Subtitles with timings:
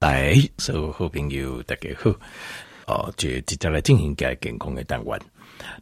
[0.00, 2.08] 来，所有好朋友大家好，
[2.86, 5.20] 哦，就直接来进行个健康的单元。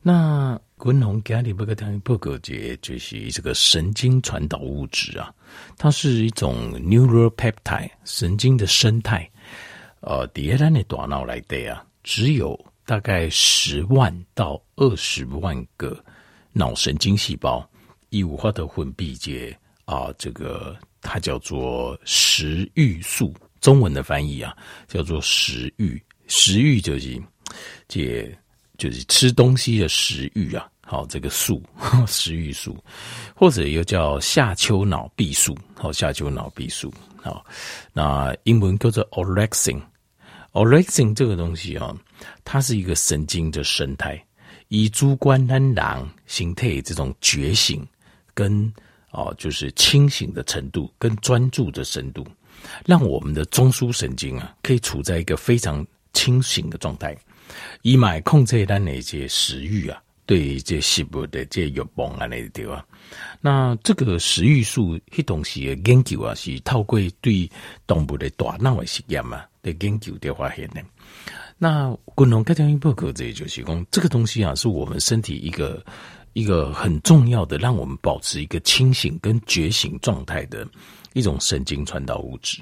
[0.00, 5.30] 那滚红家里不个单元报告节就是这个神经传导物质啊，
[5.76, 9.30] 它是一种 neuropeptide 神经的生态。
[10.00, 16.02] 呃，第二单的大脑来的啊，只有大概十万到二十万个
[16.54, 17.68] 脑神经细胞，
[18.08, 19.54] 以五花的混闭节
[19.84, 23.34] 啊，这个它叫做食欲素。
[23.66, 24.56] 中文的翻译啊，
[24.86, 27.20] 叫做食欲，食欲就是
[27.88, 28.32] 这
[28.78, 30.70] 就是吃东西的食欲啊。
[30.82, 31.60] 好，这个素
[32.06, 32.78] 食欲素，
[33.34, 35.58] 或者又叫下丘脑壁素。
[35.74, 36.94] 好，下丘脑壁素。
[37.20, 37.44] 好，
[37.92, 39.82] 那英文叫做 orexin。
[40.52, 41.92] orexin 这个东西啊，
[42.44, 44.24] 它是一个神经的生态，
[44.68, 47.84] 以主观单囊形态这种觉醒
[48.32, 48.72] 跟
[49.10, 52.24] 哦，就是清醒的程度跟专注的深度。
[52.84, 57.16] 让我们的中枢神经啊，可以处在一个非常清醒的状态，
[57.82, 62.84] 以买控制单那些食欲啊，对这食物的这欲望啊那地方。
[63.40, 67.48] 那这个食欲素，迄东西的研究啊，是透过对
[67.86, 70.82] 动物的大脑的实验啊的研究的发现的。
[71.58, 75.82] 那滚龙盖条音报告这就是讲，这个东西啊，是我们身体一个
[76.32, 80.66] 一个很重要的，让我们保持一个清醒跟觉醒状态的。
[81.16, 82.60] 一种神经传导物质，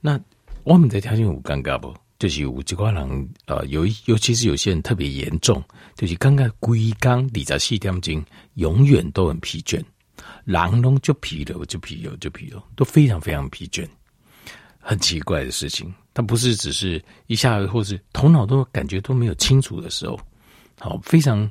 [0.00, 0.18] 那
[0.62, 1.92] 我们在条件有尴尬不？
[2.20, 5.60] 就是有几个人，呃，有尤其是有些人特别严重，
[5.96, 8.24] 就是刚刚龟缸里在细点睛，
[8.54, 9.82] 永远都很疲倦，
[10.44, 13.84] 狼龙就疲劳，就疲劳，就疲劳，都非常非常疲倦。
[14.78, 20.16] 很奇怪的事情，它不是只是一下，或是头脑都感觉都没有清楚的时候，
[20.78, 21.50] 好，非常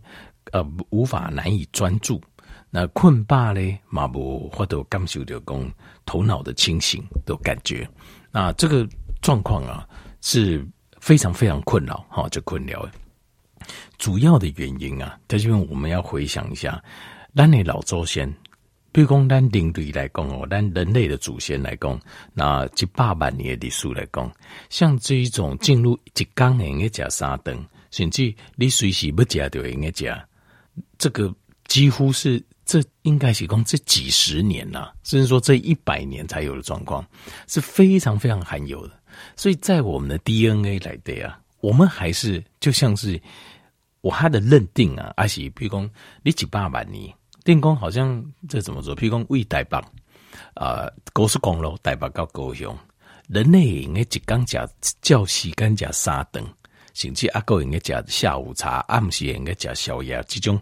[0.54, 2.22] 呃无法难以专注。
[2.72, 5.72] 那困霸嘞，马不或者感受的工
[6.06, 7.90] 头脑的清醒的感觉，
[8.32, 8.88] 那这个
[9.24, 9.88] 状况啊
[10.22, 10.64] 是
[11.00, 12.88] 非常非常困扰，哈，就困扰。
[13.98, 16.80] 主要的原因啊，在这边我们要回想一下，
[17.36, 18.32] 咱的老祖先，
[18.92, 22.00] 比如讲咱人类来讲哦，咱人类的祖先来讲，
[22.36, 24.32] 那几百万年的历史来讲，
[24.70, 27.58] 像这一种进入一缸的应该加三顿，
[27.90, 30.24] 甚至你随时不加就应该加，
[31.00, 31.34] 这个
[31.66, 32.40] 几乎是。
[32.70, 37.04] 这应该是讲这几十年呐，甚至说这一百年才有的状况，
[37.48, 38.94] 是非常非常罕有的。
[39.36, 43.20] 所以在我们的 DNA 来的啊，我们还是就像是
[44.02, 45.90] 我他的认定啊，而且比如讲
[46.22, 47.12] 你几百万年，
[47.44, 48.96] 电工好像这怎么说？
[48.96, 49.76] 譬如讲为台北
[50.54, 52.78] 啊，高速公路台北到高雄，
[53.30, 54.70] 人类应该一缸加
[55.02, 56.46] 叫时间加三顿，
[56.94, 60.62] 甚至阿哥应该加下午茶，暗时应该加宵夜，这种。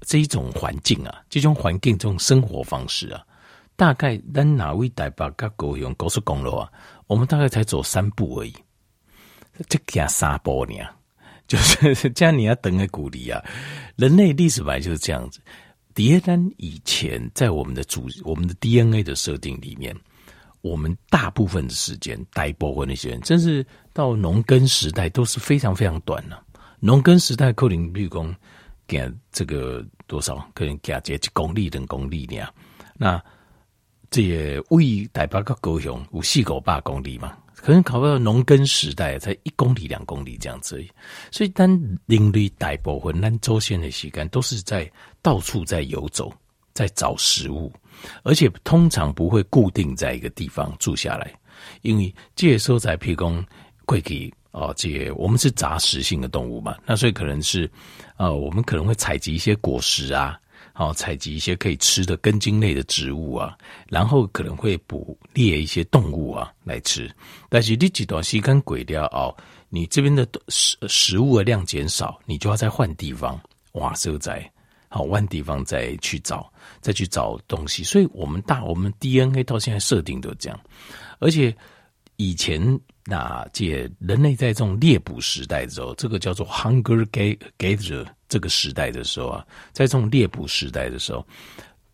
[0.00, 3.22] 这一种环境啊，这种环境，这种生活方式啊，
[3.76, 6.70] 大概咱哪位台北跟高雄高速公路啊，
[7.06, 8.54] 我们大概才走三步而已，
[9.68, 10.74] 这加三步呢，
[11.46, 12.36] 就是 这样。
[12.36, 13.42] 你要等个鼓励啊，
[13.96, 15.40] 人类历史本来就是这样子。
[15.92, 19.94] 第二单以前在我们的主我们的 DNA 的设定里面，
[20.62, 26.42] 我们大部分的时间，大部分那些人，甚至到农耕时代都是非常非常短的，啊。
[26.78, 28.08] 农耕时代，可能比如
[28.90, 29.08] 讲。
[29.08, 30.44] 给这个多少？
[30.52, 32.48] 可能加这几公里、两公里呢？
[32.96, 33.22] 那
[34.10, 37.38] 这位台北到高雄有四五百公里嘛？
[37.54, 40.84] 可能考虑到农耕时代才一公里、两公里这样子。
[41.30, 41.70] 所以，当
[42.06, 44.90] 人类大部分咱祖先的时间都是在
[45.22, 46.32] 到处在游走，
[46.74, 47.72] 在找食物，
[48.24, 51.32] 而且通常不会固定在一个地方住下来，
[51.82, 53.46] 因为这些时候在譬如讲
[53.86, 54.34] 过去。
[54.52, 57.70] 哦，这我们是杂食性的动物嘛，那所以可能是，
[58.16, 60.36] 呃，我们可能会采集一些果实啊，
[60.72, 63.56] 好、哦，采集一些可以吃的根茎类的植物啊，
[63.88, 67.08] 然后可能会捕猎一些动物啊来吃。
[67.48, 69.32] 但是你几段时间鬼掉哦，
[69.68, 73.40] 你这边的食食物的量减少，你就要再换地方，
[73.74, 74.50] 哇，实在
[74.88, 77.84] 好换地方再去找，再去找东西。
[77.84, 80.60] 所以我们大我们 DNA 到现在设定都这样，
[81.20, 81.56] 而且。
[82.20, 82.60] 以前
[83.06, 87.02] 那这人类在这种猎捕时代的时候，这个叫做 hunger
[87.56, 91.26] gatherer 这个时代的时候啊，在这种猎捕时代的时候，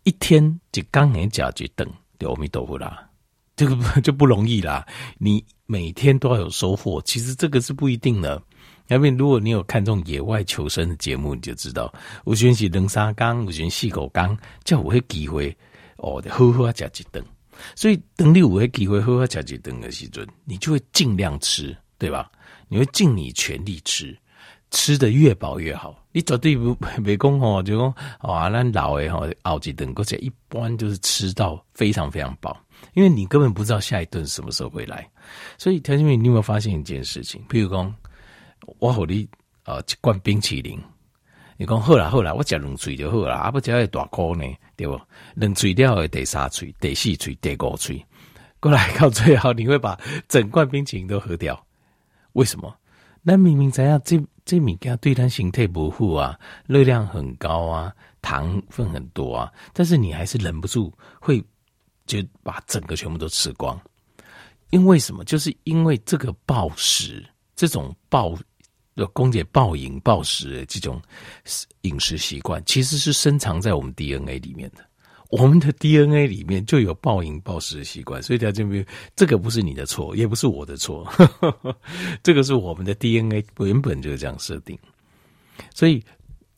[0.03, 1.89] 一天就刚年甲就等
[2.19, 3.09] 阿弥陀佛啦，
[3.55, 4.85] 这个就不容易啦。
[5.17, 8.41] 你每天都要有收获，其实这个是不一定的。
[8.89, 11.93] 因为如果你有看这种野外求生的节目，你就知道，
[12.25, 15.55] 我选是两三缸，我选四五缸，就有机会
[15.95, 17.23] 哦，好好加一顿。
[17.75, 22.31] 所以，等你有机会好好吃一顿的时阵，你就会尽量吃，对吧？
[22.67, 24.17] 你会尽你全力吃，
[24.71, 26.03] 吃得越饱越好。
[26.11, 26.73] 你绝对不
[27.03, 32.59] 别讲吼，就讲哇，咱老诶吼熬几顿，而且一般就是吃到非常非常饱，
[32.93, 35.07] 因为你根本不知道下一顿什么时候会来。
[35.57, 37.41] 所以，条件妹，你有没有发现一件事情？
[37.47, 37.93] 譬如讲，
[38.79, 39.27] 我和你
[39.65, 40.81] 呃一罐冰淇淋，
[41.59, 44.45] 你讲好啦好啦，我食两喙就好啦，啊不食会大颗呢，
[44.75, 44.99] 对不？
[45.33, 48.05] 两喙了会第三喙、第四喙、第五喙，
[48.59, 51.59] 过来到最后，你会把整罐冰淇淋都喝掉。
[52.33, 52.71] 为什么？
[53.23, 61.43] 那明明知影这这物件对咱身体不好啊，热量很高啊，糖分很多啊，但是你还是忍不住会
[62.05, 63.79] 就把整个全部都吃光。
[64.69, 65.23] 因为什么？
[65.23, 67.25] 就是因为这个暴食，
[67.55, 68.37] 这种暴
[68.97, 71.01] 的攻击暴饮暴食的这种
[71.83, 74.85] 饮食习惯，其实是深藏在我们 DNA 里面的。
[75.29, 78.83] 我们的 DNA 里面就有暴饮暴食的习惯，所以条件没有，
[79.13, 81.05] 这个不是你的错，也不是我的错，
[82.23, 84.79] 这个是我们的 DNA 原本就是这样设定，
[85.75, 86.01] 所以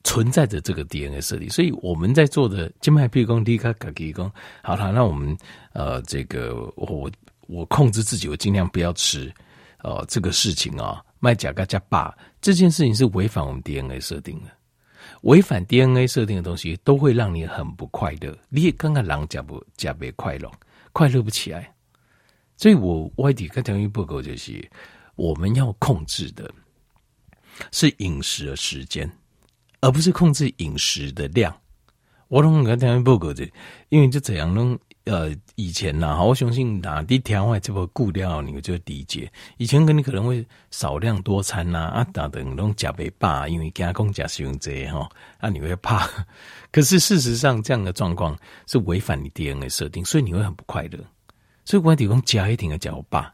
[0.03, 1.50] 存在着这个 DNA 设定。
[1.50, 4.31] 所以我们在做的，静脉闭宫、低卡卡提宫，
[4.62, 5.35] 好了，那我们
[5.74, 7.09] 呃，这个我
[7.47, 9.33] 我控制自己，我尽量不要吃，
[9.81, 14.50] 呃，这个事情啊，卖甲嘎加霸这件事情是违反我们 DNA 设定的。
[15.24, 18.38] 违反 DNA 设定的东西，都会让你很不快乐。
[18.50, 20.50] 你也刚刚狼加不加倍快乐，
[20.94, 21.74] 快乐不起来。
[22.56, 24.69] 所以我外地跟条件不够，就是
[25.16, 26.50] 我们要控制的
[27.71, 29.10] 是饮食的时间，
[29.81, 31.54] 而不是控制饮食的量。
[32.27, 33.50] 我拢跟条件不够的，
[33.89, 34.77] 因为就怎样弄。
[35.09, 39.31] 呃，以前呐，我相信哪啲调外这个固料，你就理解。
[39.57, 45.09] 以前跟你可能会少量多餐呐，啊，等等拢加倍霸，因为加工加使用这哈，
[45.39, 46.07] 啊，你会怕。
[46.71, 51.00] 可是事实上，这样的状况是违反你 DNA 设定，所以你会很不快乐。
[51.65, 53.33] 所以我提供加一定的加霸，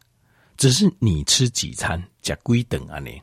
[0.55, 3.21] 只是你吃几餐加归等啊你。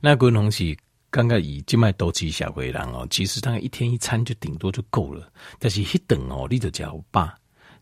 [0.00, 0.76] 那个东西。
[1.10, 5.32] 刚刚以静脉多吃小回来哦，其实大概一天一餐就顶多就够了。
[5.60, 6.98] 但是一顿哦，你就加好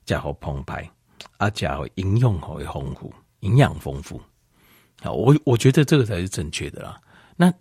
[0.02, 0.90] 饱，加好澎湃，
[1.38, 4.20] 啊，加好营养好丰富，营养丰富。
[5.00, 7.00] 好，我我觉得这个才是正确的啦。
[7.36, 7.52] 那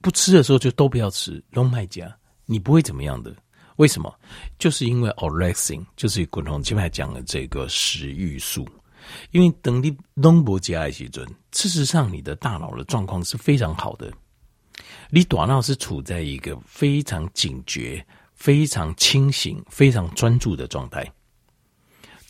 [0.00, 2.16] 不吃的时候就都不要吃，拢卖家，
[2.46, 3.34] 你不会怎么样的。
[3.76, 4.12] 为什么？
[4.58, 8.66] 就是因为 orexin，就是滚筒静脉讲的这个食欲素。
[9.30, 14.12] 因为等你拢不加的时阵，事实上你的大脑的状况是非常好的。
[15.10, 18.04] 你大脑是处在一个非常警觉、
[18.34, 21.10] 非常清醒、非常专注的状态，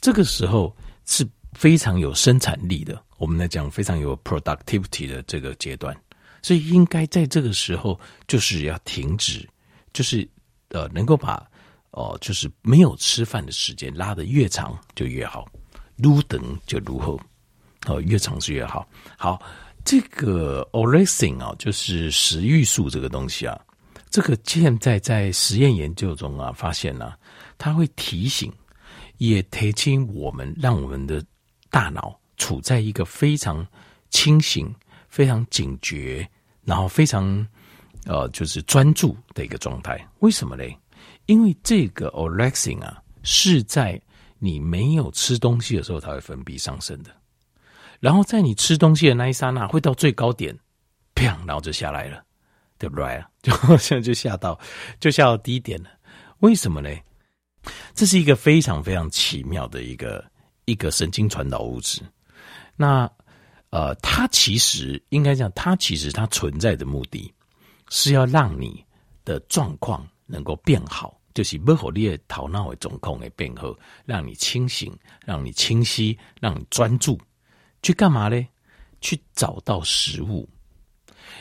[0.01, 0.75] 这个时候
[1.07, 3.01] 是非常有生产力的。
[3.19, 5.97] 我们来讲非常有 productivity 的这个阶段，
[6.43, 9.47] 所以应该在这个时候就是要停止，
[9.93, 10.27] 就是
[10.71, 11.35] 呃能够把
[11.91, 15.47] 哦、呃、就是没有吃饭的时间拉得越长就越好，
[15.99, 17.19] 越长就越好，
[17.87, 19.43] 哦、越长是越好，好。
[19.83, 23.59] 这个 orexin 啊，就是食欲素这个东西啊，
[24.11, 27.15] 这个现在在实验研究中啊，发现呢、
[27.57, 28.53] 它会提醒，
[29.21, 31.23] 也提醒我们，让我们的
[31.69, 33.67] 大脑处在一个非常
[34.09, 34.75] 清醒、
[35.11, 36.27] 非常警觉，
[36.65, 37.47] 然后非常
[38.07, 40.03] 呃，就是专注的一个状态。
[40.21, 40.75] 为什么嘞？
[41.27, 44.01] 因为这个 orexin 啊，是在
[44.39, 47.15] 你没有吃东西的时候它会分泌上升的。
[48.01, 50.59] 然后在你吃东西的那一刹那，会到最高点，
[51.15, 52.25] 砰，然后就下来了，
[52.79, 53.23] 对不对？
[53.43, 54.59] 就现在就下到，
[54.99, 55.91] 就下到低点了。
[56.39, 57.05] 为什么嘞？
[57.95, 60.25] 这是一个非常非常奇妙的一个
[60.65, 62.01] 一个神经传导物质。
[62.77, 63.11] 那
[63.71, 67.33] 呃，它其实应该讲，它其实它存在的目的
[67.89, 68.85] 是要让你
[69.25, 73.73] 的状况能够变好，就是不好你的头脑的状况会变好，
[74.05, 74.93] 让你清醒，
[75.25, 77.17] 让你清晰，让你专注。
[77.83, 78.47] 去干嘛呢？
[79.01, 80.49] 去找到食物，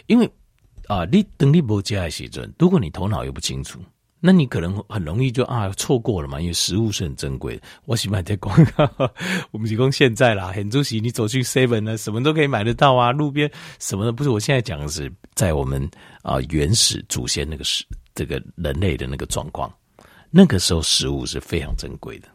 [0.06, 0.30] 因为
[0.88, 3.80] 啊，你等你不加的时阵，如果你头脑又不清楚，
[4.20, 6.42] 那你可能很容易就啊错过了嘛。
[6.42, 7.62] 因为食物是很珍贵的。
[7.86, 8.52] 我喜欢在讲，
[9.52, 13.12] 我们提供现在啦，很主席，你走去 Seven 呢，什么都可以买得到啊。
[13.12, 13.50] 路边
[13.80, 15.90] 什么的，不是我现在讲的是在我们
[16.22, 19.74] 啊原始祖先那个时，这个人类的那个状况，
[20.30, 22.28] 那个时候食物是非常珍贵的。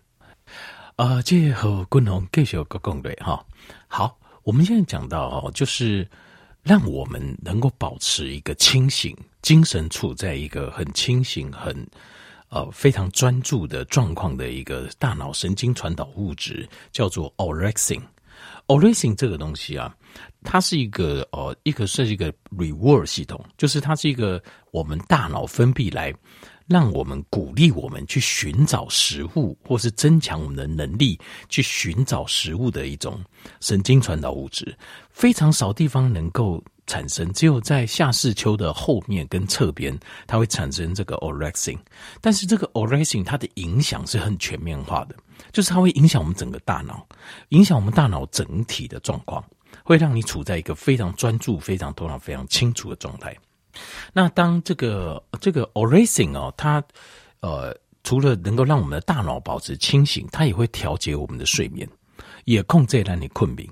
[0.97, 3.45] 啊，这和共同继续个共对哈。
[3.89, 6.09] 好，我们现在讲到哦，就是
[6.65, 11.87] 让我们能够保持一个清醒，精神处在一个很清醒、很
[12.49, 18.01] 呃非常专注的状况的一个大脑神经传导物质，叫做 orexin。
[18.67, 19.95] orexin 这个东西啊，
[20.45, 26.15] 它是一个呃一个是一个 reward 系统，就是它是一个我们大脑分泌来。
[26.67, 31.21] 让我们鼓励我们去寻找食物，或是增强我们的能力
[31.51, 33.23] 去寻找食物的一种
[33.61, 34.75] 神经传导物质，
[35.11, 39.95] 非常少地方能够产生，只有在下视丘的后面跟侧边，
[40.27, 41.77] 它会产生这个 orexin。
[42.23, 45.15] 但是这个 orexin 它的影响是很全面化的，
[45.53, 47.07] 就是它会影响我们整个大脑，
[47.51, 49.45] 影响我们大脑整体的状况，
[49.85, 53.37] 会让你处在一个非常专注、非常头脑非常清楚的状态。
[54.13, 56.83] 那当这个这个 orexin 哦，它
[57.41, 61.89] 呃除了能够让我们的大脑保持清醒，它也会调节我们的睡眠，
[62.45, 63.69] 也控制让你困眠。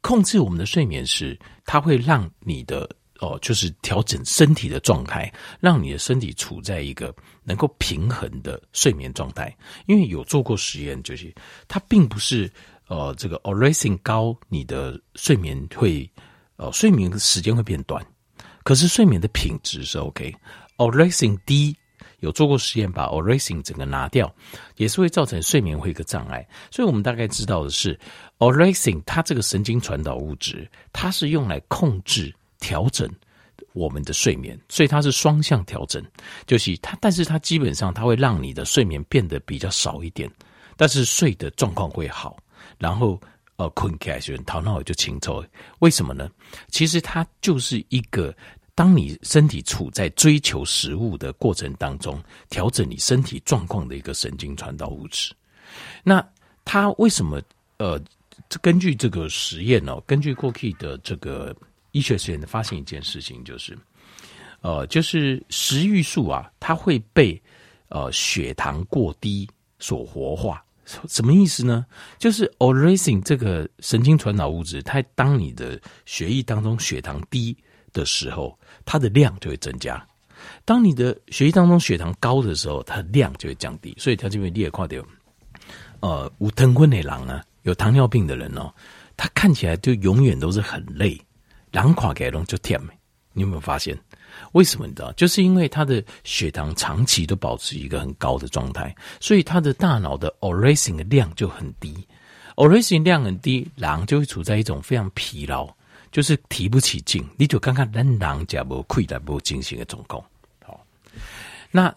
[0.00, 2.88] 控制我们的睡眠时，它会让你的
[3.20, 9.56] 哦，就是调整身体的状态，让你的身体处在一个能够平衡的睡眠状态。
[9.86, 11.32] 因为有做过实验，就是
[11.68, 12.50] 它并不是
[12.92, 16.08] 呃这个 orexin 高，你的睡眠会
[16.56, 18.04] 呃睡眠时间会变短，
[18.64, 20.34] 可是睡眠的品质是 OK。
[20.76, 21.74] orexin 低。
[22.20, 24.32] 有做过实验，把 orexin 整个拿掉，
[24.76, 26.46] 也是会造成睡眠会一个障碍。
[26.70, 27.98] 所以我们大概知道的是
[28.38, 33.10] ，orexin 它这个神经传导物质，它是用来控制、调整
[33.72, 36.00] 我们的睡眠，所以它是双向调整。
[36.46, 40.30] 就是它，但是它基本上它会让你的睡眠变得比较少一点，
[40.76, 42.36] 但是睡的状况会好。
[42.82, 43.18] 然后
[43.56, 45.42] 呃，困起来时头脑就清楚。
[45.78, 46.28] 为什么呢？
[46.68, 48.34] 其实它就是一个。
[48.74, 55.34] 当你身体处在追求食物的过程当中，调整你身体状况的一个神经传导物质，
[56.02, 56.26] 那
[56.64, 57.38] 它为什么？
[57.76, 58.00] 呃，
[58.62, 61.54] 根据这个实验哦，根据过去的这个
[61.90, 63.76] 医学实验的发现一件事情，就是，
[64.62, 67.40] 呃，就是食欲素啊，它会被
[67.88, 69.46] 呃血糖过低
[69.78, 70.64] 所活化。
[70.84, 71.86] 什么意思呢？
[72.18, 77.56] 就是 oracing 这个神经传导物质，它当你的血液当中血糖低
[77.92, 80.04] 的时候，它的量就会增加。
[80.64, 83.94] 当你的血液当中血糖高的时候，它的量就会降低。
[83.96, 84.96] 所以，他这边你也看到，
[86.00, 88.72] 呃，无糖分的狼呢，有糖尿病的人哦，
[89.16, 91.20] 他看起来就永远都是很累，
[91.70, 92.80] 狼垮给龙就甜。
[93.32, 93.98] 你有没有发现？
[94.52, 95.12] 为什么你知道？
[95.12, 102.06] 就是因为他的血糖长期都保持一个很高的状态，所以他的大脑的 orexin 的量就很低。
[102.56, 105.72] orexin 量很低，狼就会处在一种非常疲劳。
[106.10, 110.22] 就是提不起劲，你就看看人人家无亏的不进行的总共。
[110.62, 110.78] 好，
[111.70, 111.94] 那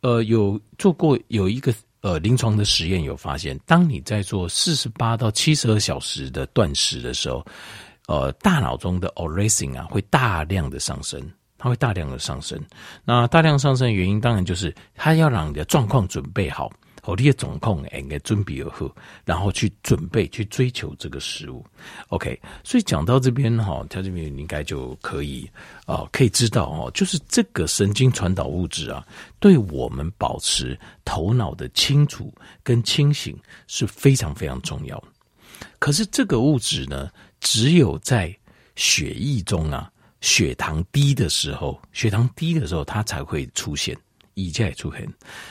[0.00, 1.70] 呃有做过有一个
[2.00, 7.46] 呃临床的实验，有发现，当你在做四十八到七十二小时的断食的时候，
[8.10, 11.22] 呃，大脑中的 orecing 啊会大量的上升，
[11.56, 12.60] 它会大量的上升。
[13.04, 16.68] 那大量上升的原因，当然就是它要让你的状况准备好。
[17.02, 18.92] 好，你的总控应该准备而后，
[19.24, 21.64] 然后去准备去追求这个食物。
[22.08, 25.48] OK，所以讲到这边哈，他这边应该就可以
[25.86, 29.06] 啊，可以知道哦，就是这个神经传导物质啊，
[29.38, 33.38] 对我们保持头脑的清楚跟清醒
[33.68, 35.00] 是非常非常重要。
[35.78, 37.08] 可是这个物质呢，
[37.40, 38.34] 只有在
[38.76, 43.96] 血液中啊，血糖低的时候，血糖低的时候，它才会出现。
[44.34, 45.06] 以下也出现，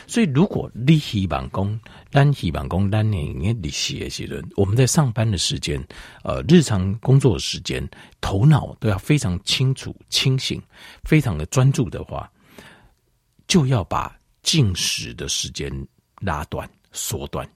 [0.08, 1.80] 所以如果你希望工、
[2.10, 5.86] 单希望工、单年年利息的时阵，我们在上班的时间，
[6.24, 7.88] 呃，日常工作的时间，
[8.20, 10.60] 头脑都要非常清楚、清醒，
[11.04, 12.32] 非常的专注的话，
[13.48, 15.72] 就要把进食的时间
[16.22, 17.48] 拉短、缩短，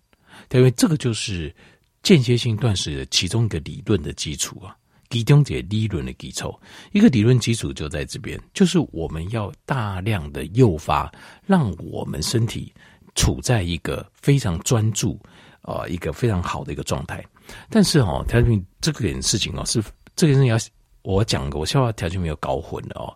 [0.51, 1.55] 因为这个就是
[2.03, 4.77] 间歇性断食的其中一个理论的基础啊。
[5.09, 6.59] 其中这理论的基础，
[6.91, 11.11] 一个理论基础就在这边，就是我们要大量的诱发，
[11.45, 12.73] 让我们身体
[13.13, 15.19] 处在一个非常专注，
[15.61, 17.23] 呃，一个非常好的一个状态。
[17.69, 19.83] 但是哦，条件这个件事情哦，是
[20.15, 20.57] 这个人要
[21.03, 23.15] 我讲过，我消化条件没有搞混的哦。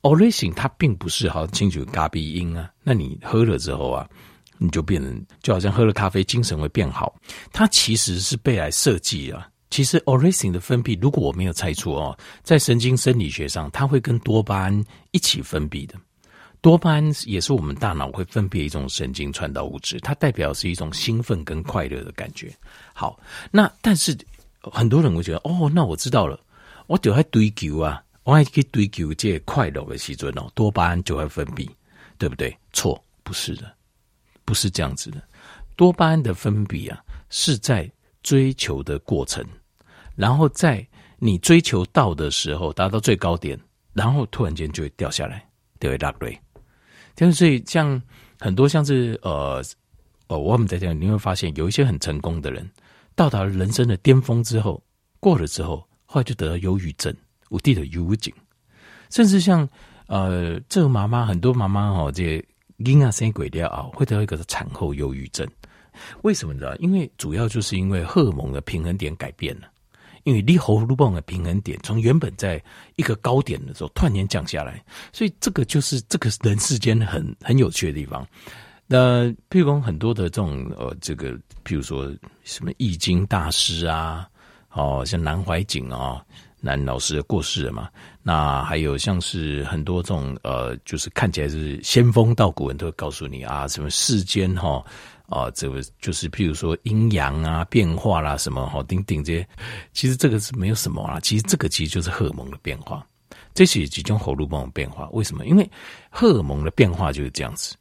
[0.00, 4.10] orexin 它并不是好像清楚咖啡因啊，那你喝了之后啊，
[4.62, 7.14] 你就变成就好像喝了咖啡，精神会变好。
[7.52, 9.48] 它其实是被来设计啊。
[9.70, 15.94] 其实 orexin 的分泌，如果我没有猜错哦，在神经生理学上，它会跟多巴胺一起分泌的。
[16.60, 22.54] 多巴胺也是我们大脑会分泌一种神经传导物质，它代表是一种兴奋跟快乐的感觉。
[22.92, 23.18] 好，
[23.50, 24.16] 那但是
[24.60, 26.38] 很多人会觉得，哦，那我知道了，
[26.86, 31.68] 我就在追求啊，我还可以追求这快乐的时阵哦，多巴胺就会分泌，
[32.18, 32.56] 对不对？
[32.72, 33.74] 错，不是的，
[34.44, 35.22] 不是这样子的。
[35.76, 37.90] 多巴胺的分泌啊，是在
[38.22, 39.44] 追求的过程。
[40.14, 40.86] 然后在
[41.18, 43.58] 你追求到的时候，达到最高点，
[43.92, 45.48] 然后突然间就会掉下来，
[45.80, 46.38] 就会落泪。
[47.16, 48.00] 就是所以像
[48.38, 49.62] 很多像是呃
[50.28, 52.70] 呃，我们在讲，你会发现有一些很成功的人，
[53.14, 54.82] 到达了人生的巅峰之后，
[55.20, 57.14] 过了之后，后来就得了忧郁症，
[57.50, 58.32] 无地的忧郁症。
[59.10, 59.68] 甚至像
[60.06, 62.42] 呃，这个妈妈，很多妈妈哦，这
[62.84, 65.46] 婴儿生鬼掉啊，会得到一个产后忧郁症。
[66.22, 66.76] 为什么呢？
[66.78, 69.68] 因为主要就是因为荷尔蒙的平衡点改变了。
[70.24, 72.62] 因为你喉咙泵的平衡点从原本在
[72.94, 74.80] 一个高点的时候突然间降下来，
[75.12, 78.24] 所以这个就是这个人世间很很有趣的地方。
[78.86, 81.32] 那譬如说很多的这种呃，这个
[81.64, 84.28] 譬如说什么易经大师啊，
[84.70, 86.24] 哦，像南怀瑾啊，
[86.62, 87.90] 男老师的过世了嘛。
[88.22, 94.82] 那还有像是很多这种呃，就是看起来是仙风道骨人都会告诉你啊，什么世间哈。
[95.28, 99.48] 啊，这个就是譬如说阴阳啊变化啦，什么好顶顶这些，
[99.94, 103.06] 其实这个是没有什么啦，其实这个其实就是荷尔蒙的变化，
[103.54, 105.08] 这是几种喉咙泵的变化。
[105.12, 105.46] 为什么？
[105.46, 105.66] 因为
[106.10, 107.74] 荷尔蒙的变化就是这样子。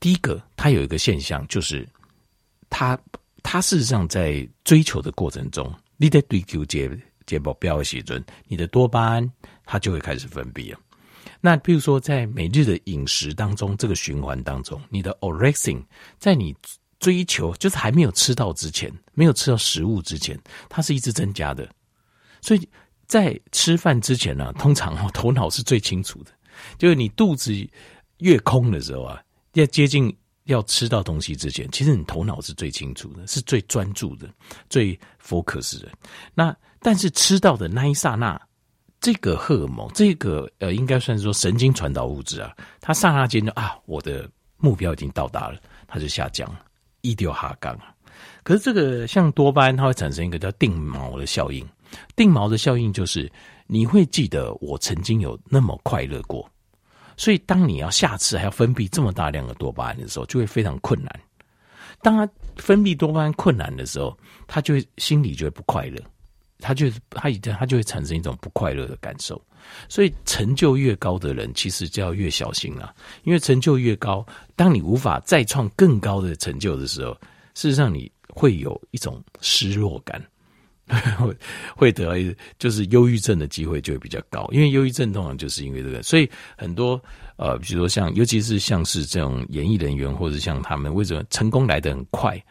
[0.00, 1.88] 第一个，它有一个现象，就是
[2.68, 2.98] 它
[3.44, 6.90] 它事实上在追求的过程中，你在追求接
[7.30, 9.32] 接目标的时阵，你的多巴胺
[9.64, 10.78] 它就会开始分泌了。
[11.40, 15.82] 那比如说，在每日的饮食当中，这个循环当中，你的 orexin
[16.18, 16.54] 在你
[16.98, 21.66] 追求就是还没有吃到之前，没有吃到食物之前，它是一直增加的。
[22.42, 22.68] 所以
[23.06, 26.32] 在吃饭之前呢、通常 头脑是最清楚的。
[26.76, 27.54] 就是你肚子
[28.18, 29.22] 越空的时候啊，
[29.54, 34.28] 要接近要吃到东西之前，其实你头脑是最清楚的，是最专注的，
[34.68, 35.88] 最 focus 的。
[36.34, 38.40] 那但是吃到的那一刹那。
[39.00, 45.58] 这个荷尔蒙，这个呃，应该算是说神经传导物质啊，它刹那间就啊，我的目标已经到达了，
[45.88, 46.60] 它就下降了，
[47.00, 47.74] 一丢哈杠。
[48.42, 51.66] 可是这个像多巴胺，它会产生一个叫定锚的效应。
[52.14, 53.32] 定锚的效应就是
[53.66, 56.46] 你会记得我曾经有那么快乐过，
[57.16, 61.20] 所以当你要下次还要分泌这么大量的多巴胺的时候，就会非常困难。
[62.02, 64.14] 当他分泌多巴胺困难的时候，
[64.46, 65.98] 他就会心里就会不快乐。
[66.60, 69.40] 他就他一他就会产生一种不快乐的感受，
[69.88, 72.94] 所以成就越高的人，其实就要越小心了。
[73.24, 74.24] 因为成就越高，
[74.54, 77.12] 当你无法再创更高的成就的时候，
[77.54, 80.22] 事实上你会有一种失落感，
[81.18, 81.36] 会
[81.74, 84.48] 会得到就是忧郁症的机会就会比较高。
[84.52, 87.00] 因为忧郁症通常就是因为这个，所以很多
[87.36, 92.42] 呃，比如说像尤其是像是这种演艺人员，或者像他们为什么成功来得很快？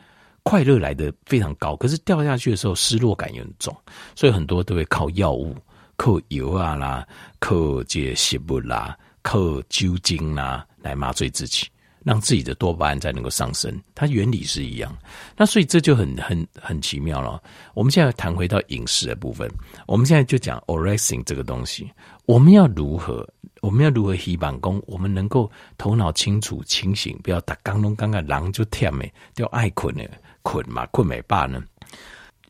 [0.49, 3.75] 快乐来得非常高，可是掉下去的时候失落感也很重，
[4.15, 5.55] 所以很多都会靠药物、
[5.95, 11.67] 靠油啊啦、靠这些食物啦、靠酒精啦来麻醉自己，
[12.03, 13.79] 让自己的多巴胺才能够上升。
[13.93, 14.91] 它原理是一样，
[15.37, 17.39] 那所以这就很很很奇妙了。
[17.75, 19.47] 我们现在谈回到饮食的部分，
[19.85, 21.91] 我们现在就讲 Orexing 这个东西，
[22.25, 23.23] 我们要如何？
[23.61, 30.09] 我们要如何希望讲，我们能够头脑清楚、清醒，不要打刚龙刚刚狼就甜诶，就爱困诶。
[30.41, 31.63] 困嘛，困美罢呢？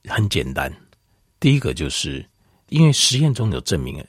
[0.07, 0.73] 很简单，
[1.39, 2.25] 第一个就是
[2.69, 4.03] 因为实验中有证明，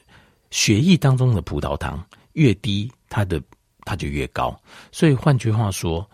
[0.51, 3.43] 血液当中的葡萄糖越低，它的
[3.81, 4.59] 它就越高。
[4.93, 6.09] 所以换句话说，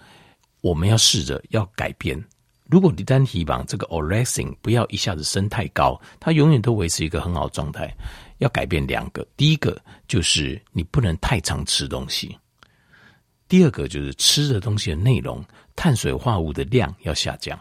[0.60, 2.22] 我们要试着要改变。
[2.68, 7.94] 如果你单希望这个 orexin 不要一下子升太高，它永远都维持一个很好的状态。
[8.38, 12.36] 要改变两个，第一个就是你不能太常吃东西。
[13.48, 15.42] 第二个就是吃的东西的内容，
[15.76, 17.56] 碳水化合物的量要下降。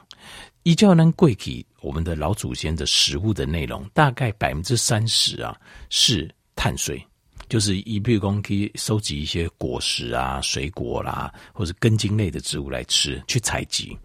[0.64, 5.56] 依照呢，贵体我们的老祖先的食物的内容，大概百分之三十啊
[5.92, 7.06] 是碳水，
[7.48, 13.96] 就是一譬如说可以收集一些果实啊、水果啦，或者根茎类的植物来吃，去采集。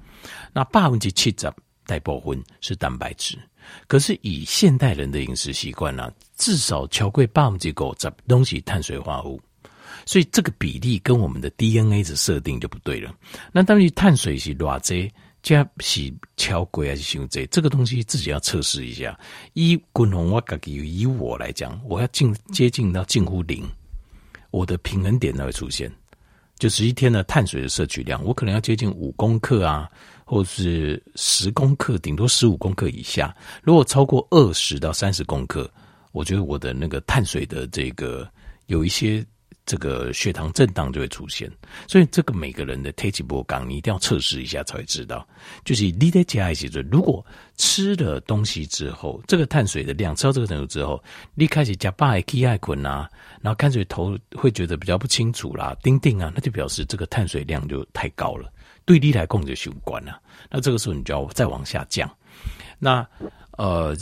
[0.53, 1.51] 那百分之七十
[1.87, 3.39] 带部分是蛋白质。
[3.87, 9.41] 可是以现代人的饮食习惯呢，至少超过百分之九十东西碳水化合物。
[10.11, 13.15] 所以这个比例跟我们的 DNA 的设定就不对了。
[13.53, 15.09] 那当然碳水是偌济，
[15.41, 17.47] 加是超贵还是太济？
[17.47, 19.17] 这个东西自己要测试一下。
[19.53, 23.63] 以滚红我自己以我来讲，我要近接近到近乎零，
[24.51, 25.89] 我的平衡点才会出现。
[26.59, 29.89] 就是一天的碳水的摄取量，我可能要接近五公克啊，
[30.25, 33.33] 或是十公克，顶多十五公克以下。
[33.63, 35.73] 如果超过二十到三十公克，
[36.11, 38.29] 我觉得我的那个碳水的这个
[38.67, 39.25] 有一些。
[39.71, 41.49] 这个血糖震荡就会出现，
[41.87, 45.25] 所以这个每个人的体脂波纲，你一定要测试一下才会知道。
[45.65, 47.25] 就是你在加一些，如果
[47.57, 51.01] 吃了东西之后，这个碳水的量吃到这个程度之后，
[51.37, 53.09] 你开始加巴基艾捆啊，
[53.41, 58.53] 然后看水头会觉得比较不清楚啦，丁丁啊，那就表示这个碳水量就太高了，
[58.85, 60.21] 对你来讲就习惯了。
[60.51, 62.11] 那这个时候你就要再往下降。
[62.77, 63.07] 那
[63.53, 63.97] 呃，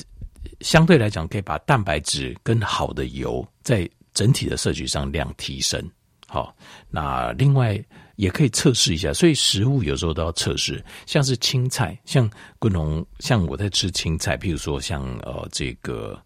[0.62, 3.87] 相对来讲，可以把蛋白质跟好的油在。
[4.18, 5.81] 整体的摄取上量提升，
[6.26, 6.52] 好，
[6.90, 7.81] 那另外
[8.16, 12.28] 也可以测试一下，所以食物有时候都要测试，像是青菜，像
[12.59, 16.20] 滚龙，像我在吃青菜，譬如说像呃这个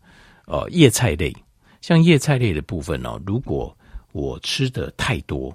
[0.46, 1.36] 呃叶菜类，
[1.82, 3.76] 像叶菜类的部分哦，如果
[4.12, 5.54] 我吃的太多，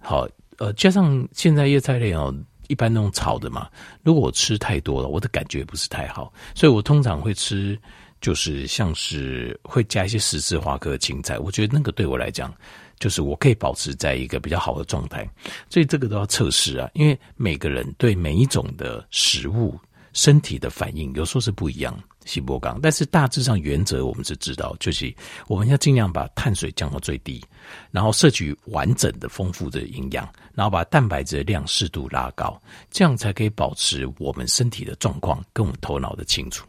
[0.00, 0.26] 好，
[0.58, 2.34] 呃加上现在叶菜类哦，
[2.66, 3.68] 一般那种炒的嘛，
[4.02, 7.80] 如果我吃太多了，我的感觉不是太好，所以我通常会吃。
[8.20, 12.54] 就是像是会加一些十字花科青菜，我觉得那个对我来讲，
[12.98, 15.28] 就是我可以保持在一个比较好的状态。
[15.68, 19.78] 所以这个都要测试啊，因为每个人对每一种的食物
[20.12, 21.98] 身体的反应有时候是不一样。
[22.26, 25.12] 西波刚，但是大致上原则我们是知道，就是
[25.48, 27.42] 我们要尽量把碳水降到最低，
[27.90, 36.66] 然后摄取完整的丰富的营养，然后把蛋白质的量适度拉高，这样才可以保持我们身体的状况跟我们头脑的清楚。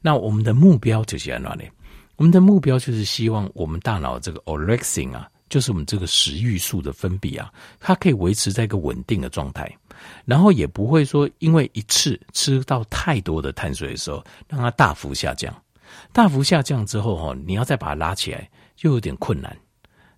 [0.00, 1.68] 那我们的目标就是在哪里？
[2.16, 9.70] 我们的目标就是希望我们大脑这个 orexin 啊，就是我们这个食欲素的分泌啊，它可以维持在一个稳定的状态。
[10.24, 15.54] 然后也不会说，因为一次吃到太多的碳水的时候，让它大幅下降。
[16.12, 19.56] 大幅下降之后，哈，你要再把它拉起来，就有点困难，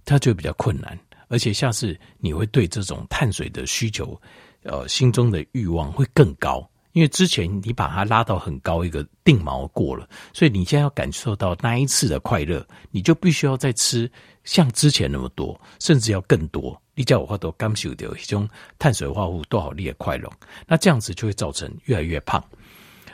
[0.04, 0.98] 它就比较困难。
[1.28, 4.20] 而且下次你会对这种碳水的需求，
[4.64, 6.68] 呃，心中的欲望会更高。
[6.92, 14.10] 因为之前你把它拉到很高一个定锚过了，所以你现在要感受到那一次的快乐，你就必须要再吃
[14.44, 16.80] 像之前那么多，甚至要更多。
[16.94, 20.30] 你叫我话都感受到一种碳水化合物多少力的快乐，
[20.66, 22.42] 那这样子就会造成越来越胖，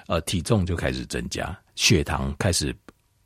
[0.08, 2.74] 呃，体重就开始增加，血糖开始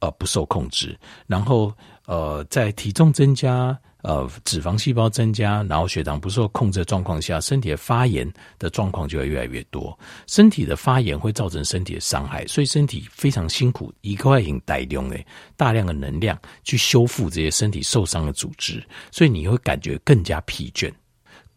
[0.00, 1.72] 呃不受控制，然后
[2.06, 3.78] 呃在体重增加。
[4.02, 9.96] 呃，脂肪细胞增加，然后血糖不受控制的状况下，身体的发炎的状况就会越来越多。
[10.26, 15.24] 身体的发炎会造成身体的伤害，所以身体非常辛苦，一块很带用诶
[15.56, 20.92] 大量的能量去修复这些身体受伤的组织，所以你会感觉更加疲倦。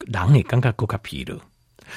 [0.06, 1.40] 人也刚刚够卡疲了，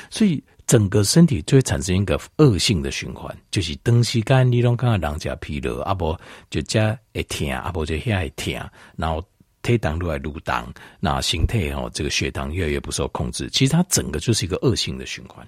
[0.09, 8.55] 所以整个身体就会产生一个恶性的循环，就是东西干你拢刚刚人家疲了，阿婆就加会疼，阿婆就遐会疼，
[8.97, 9.23] 然后。
[9.69, 15.47] 推档入来入档，那形态哦，这个血糖越来越不受控制，其实它整个就是一个恶性的循环。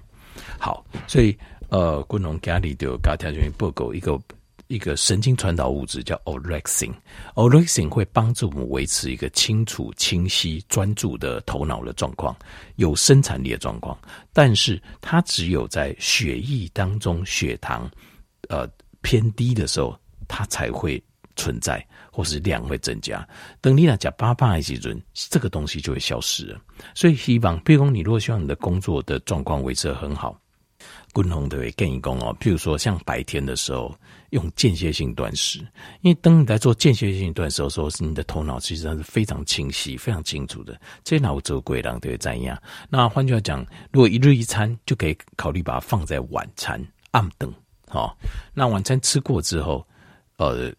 [0.59, 1.35] 好，所以
[1.71, 4.21] 呃，滚龙咖喱的咖条件不够一个
[4.67, 12.37] 一个神经传导物质叫 orexin，orexin 会帮助我们维持一个清楚、清晰、专注的头脑的状况，
[12.77, 13.99] 有生产力的状况。
[14.35, 17.91] 但是它只有在血液当中血糖
[18.51, 18.69] 呃
[19.01, 21.03] 偏低的时候，它才会
[21.37, 21.83] 存在。
[22.13, 23.27] 或是量会增加，
[23.61, 26.61] 等你那讲八八的时阵，这个东西就会消失了。
[26.95, 30.39] 所以希望，譬如你如果希望你的工作的状况维持得很好，
[31.13, 33.95] 滚红的会建议讲哦，譬如说像白天的时候
[34.31, 35.61] 用间歇性断食，
[36.01, 40.79] 因为当你在做间歇性断食的时候，是你的头脑其实上是非常清晰、非常清楚的。
[41.05, 42.61] 这脑走鬼狼对怎样？
[42.89, 47.53] 那换句话讲，如果一日一餐，就可以考虑把它放在晚餐暗灯。
[47.89, 48.17] 好，
[48.53, 49.87] 那晚餐吃过之后，
[50.37, 50.73] 呃。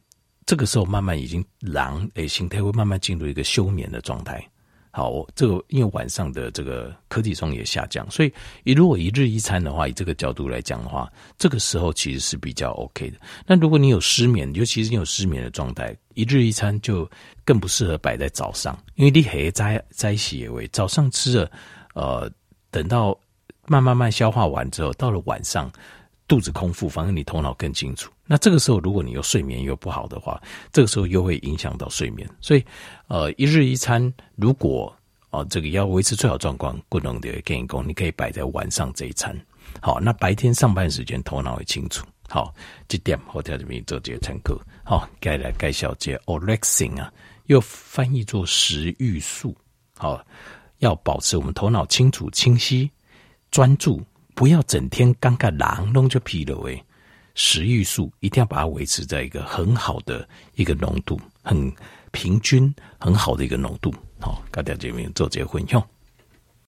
[0.46, 4.46] 这个时候慢慢已经狼诶，形态会慢慢进入一个休眠的状态。
[4.94, 13.18] 好，这个因为晚上的这个可体松也下降，所以你如果一日一餐的话，以这个角度来讲的话，这个时候其实是比较 OK 的。
[13.48, 17.10] 那如果你有失眠，尤其是你有失眠的状态，一日一餐就
[17.46, 21.52] 更不适合摆在早上，因为你还在在洗为早上吃了，
[21.94, 22.30] 呃，
[22.70, 23.18] 等到
[23.68, 25.72] 慢慢慢消化完之后，到了晚上。
[26.32, 28.10] 肚子空腹，反正你头脑更清楚。
[28.26, 30.42] 那这个时候，如果你又睡眠又不好的话，
[30.72, 32.26] 这个时候又会影响到睡眠。
[32.40, 32.64] 所以，
[33.08, 34.02] 呃，一日一餐，
[34.38, 34.96] 如果
[35.32, 39.38] 哦、这个要维持最好状况，不能的建议讲，你可以摆在晚上这一餐。
[39.82, 42.06] 好，那白天上班时间头脑也清楚。
[42.30, 42.56] 好，
[42.88, 44.58] 这点后条这边做这个参考。
[44.86, 47.12] 好，该来该小节 orexin 啊，
[47.48, 49.54] 又翻译作食欲素。
[49.98, 50.26] 好，
[50.78, 52.90] 要保持我们头脑清楚、清晰、
[53.52, 54.02] 专注。
[54.34, 56.84] 不要整天尴尬狼弄就疲了喂，
[57.36, 61.72] 食欲素一定要把它维持在一个很好的一个浓度，很
[62.12, 63.94] 平均、很好的一个浓度。
[64.20, 65.84] 好，大家这边做结婚用。